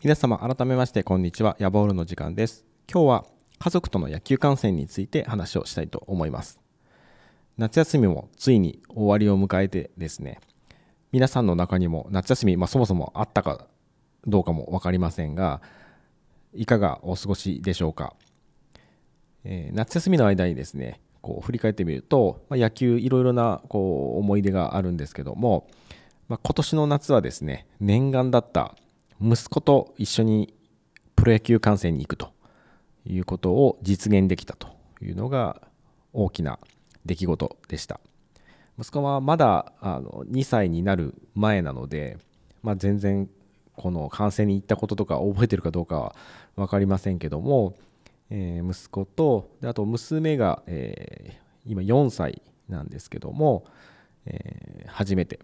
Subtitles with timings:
[0.00, 1.56] 皆様改めましてこんにちは。
[1.58, 2.64] ヤボールの時間です。
[2.88, 3.24] 今日は
[3.58, 6.60] 家族との野球観戦について話をしたいと思います。
[7.56, 10.38] 夏休みもついに終わりを迎えてですね
[11.10, 13.66] 皆さんの中にも夏休み、まあ、そもそもあったか
[14.24, 15.60] どうかも分かりませんが
[16.54, 18.14] いかがお過ごしでしょうか、
[19.42, 25.66] えー、夏休みの間にですねこう振り返ってみると、まあ、野球いろいろなこう思い出があるんですけども、
[26.28, 28.76] まあ、今年の夏はですね念願だった
[29.20, 30.54] 息子と一緒に
[31.16, 32.32] プロ野球観戦に行くと
[33.04, 34.68] いうことを実現できたと
[35.02, 35.60] いうのが
[36.12, 36.58] 大きな
[37.04, 38.00] 出来事でした。
[38.78, 42.18] 息子はまだあの2歳になる前なので、
[42.62, 43.28] まあ、全然
[43.74, 46.16] この観戦に行ったこととか覚えてるかどうかは
[46.54, 47.74] 分かりませんけども、
[48.30, 53.64] えー、息子とであと娘が、えー、今4歳なんですけども、
[54.26, 55.40] えー、初めて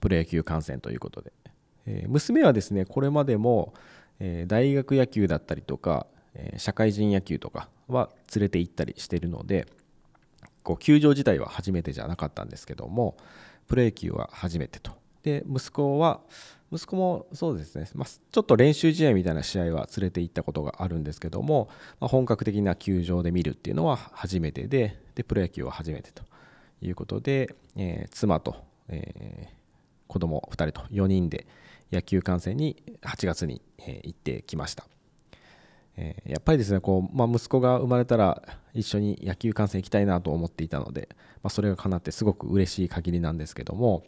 [0.00, 1.32] プロ野球観戦ということで。
[1.86, 3.74] え娘はですねこれまでも、
[4.20, 9.66] え大学野球だったりとか、え社会人野球とかは連れて行ったりしてるので
[10.62, 13.16] こう球場自体は初めてじゃなかったんですけども
[13.68, 14.92] プロ野球は初めてと。
[15.22, 16.20] で息子は
[16.70, 21.68] 息子もそうですね、まあ、ちょっと練習試合みたいな試合は連れて行ったことがあるんですけども、
[22.00, 26.24] まあ、本格的な球場で見るっていうのは初めてででプロ野球は初めてと
[26.82, 28.56] いうことで、えー、妻と、
[28.88, 29.63] えー、
[30.06, 31.46] 子供2人と4人で
[31.92, 33.62] 野球観戦に8月に、
[34.02, 34.86] 行ってきました、
[36.24, 41.08] やっぱりですねこう、まあ、息子が生まれたら一緒に野球観戦行きたいなと思っていたので、
[41.42, 44.04] まあ、それが叶ってすごく嬉しい限りなんですけども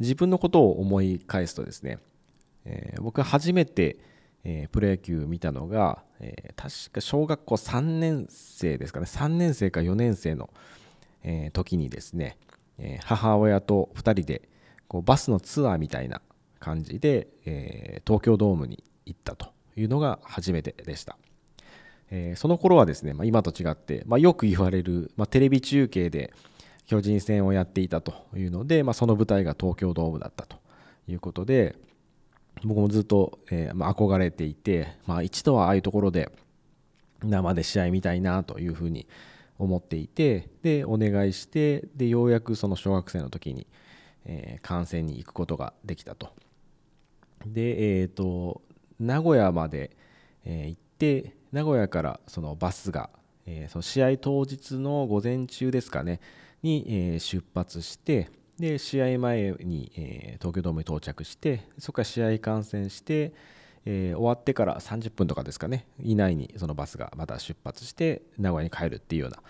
[0.00, 1.98] 自分のことを思い返すとですね、
[3.00, 3.96] 僕初めて、
[4.70, 6.02] プロ野球見たのが、
[6.54, 10.50] 確か小学校3年生ですかね3年生か4年生の、
[11.52, 12.36] 時にですね、
[13.04, 14.48] 母親と2人で
[14.88, 16.20] こうバスのツアーみたいな
[16.58, 21.16] 感じで、えー、東京ドームに行ったというのが初めてでした。
[22.10, 26.32] えー、その頃はですね、まあ、今と違って、まあ、よく言われる、まあ、テレビ中継で
[26.86, 30.56] 巨人戦をやっていたというので、ま、その舞台が東京ドームだったと
[31.08, 31.74] いうことで
[32.64, 36.30] 僕もずっと、えーま、憧れていて、まあ、一度はああいうところで
[37.22, 39.06] 生で試合見たいなというふうに
[39.58, 43.66] 思っていてでお願いしてでようやくその小学生の時に、
[44.26, 46.30] え、観戦に行くことができたと。
[47.46, 48.60] で、えーと、
[48.98, 49.96] 名古屋まで、
[50.44, 53.10] えー、行って名古屋からそのバスが、
[53.46, 56.20] えー、その試合当日の午前中ですかね
[56.62, 63.32] に、え、出発してで試合前に、え、東京ドームに到着してそこから試合観戦して、
[63.84, 69.42] え、終わってから30分とかですかね以内にそのバスがまた出発して名古屋に帰るっていうような、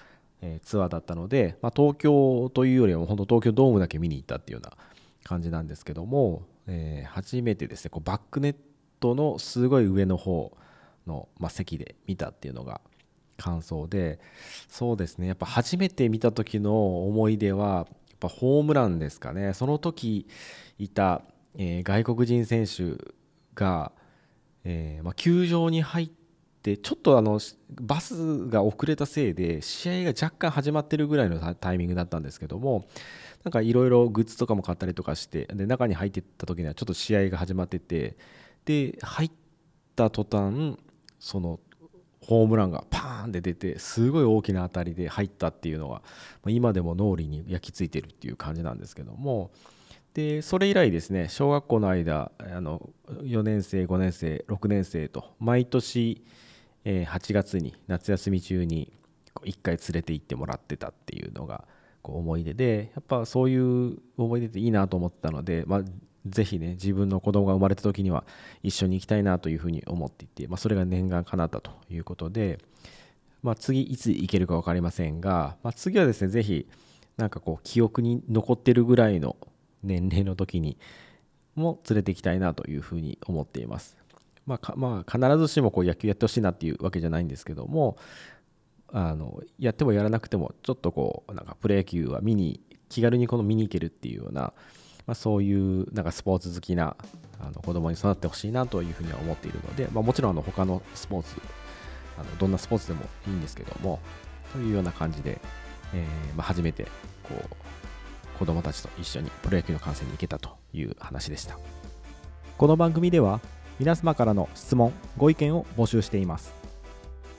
[0.43, 4.77] えー、ツアーだったので、まあ、東京というよりも本当東京ドームだけ見に行ったっていうような
[5.25, 8.57] 感じなんですけどもえー、初めてですねこうバックネッ
[9.01, 10.57] トのすごい上の方
[11.07, 12.81] の、まあ、席で見たっていうのが
[13.37, 14.19] 感想で
[14.69, 17.87] そうですねやっぱ初めて見た時の思い出はやっ
[18.19, 19.53] ぱホームランですかね。
[19.53, 20.27] その時
[20.79, 21.21] いた、
[21.55, 22.97] えー、外国人選手
[23.55, 23.93] が、
[24.65, 26.26] えー、まあ、球場に入って
[26.67, 27.39] でちょっとあの
[27.81, 32.89] バスが遅れたせいで試合が若干始まってるぐらいのタイミングだったんですけども
[33.45, 38.17] なんかいろいろグッズとかも買ったりとかしてで中に入ってった時にはちょっと試合が始まってて
[38.65, 39.31] で入っ
[39.95, 40.77] た途端
[41.21, 41.61] その
[42.21, 46.03] ホームランがパーンって出てすごい大きな当たりで入ったっていうのが
[46.49, 49.53] 今でも脳裏に焼き付いてるっていう感じなんですけども
[50.15, 52.91] でそれ以来ですね小学校の間あの
[53.23, 56.25] 4年生5年生6年生と毎年
[56.87, 58.93] 8月に夏休み中に
[59.45, 61.65] 1回連れて行ってもらってたっていうのが
[62.03, 65.83] こう思い出でやっぱそういう思い出っていいなと思ったので、まあ、
[66.27, 68.25] ぜひね自分の子供が生まれた時には
[68.63, 72.61] 一緒に行きたいなというふうに思っていて、まあ、それが念願かなったということで、
[73.43, 76.69] まあ、次いつ行けるか分かりませんが、まあ、次はですねぜひ
[77.17, 79.37] なんかこう記憶に残ってるぐらいの
[79.83, 80.79] 年齢の時に
[81.57, 83.97] も連れて行きたいなというふうに思っています。
[84.47, 87.97] まあ、まあ、必ずしもこう野球やってほしいなっていうわけじゃないんですけども
[88.93, 94.53] あのやってもやらなくてもちょっとこうなんかプロ野球は見に気軽にこの見に行けるっていうような、
[95.07, 96.97] まあ、そういうなんかスポーツ好きな
[97.41, 101.37] あの子供に育ってほしいなというふうには思っているので、まあ、もちろんあの他のスポーツ
[102.17, 104.01] あのどんなスポーツでもいいんですけども
[104.53, 105.41] というような感じで、
[105.93, 106.85] えーまあ、初めて
[107.25, 111.59] こう子供たちと一緒にプロ野球の観戦に行けたという話でした。
[112.57, 113.41] この番組では
[113.79, 116.53] 皆様からの質問ご意見を募集しています。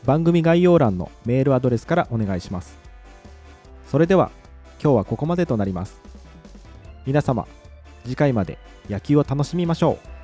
[0.06, 2.78] 番組概要欄のメールアドレスからお願いします。
[3.88, 4.31] それでは
[4.81, 6.00] 今日はここまでとなります。
[7.06, 7.48] 皆様
[8.04, 8.57] 次回まで
[8.89, 10.16] 野球を楽しみましょう。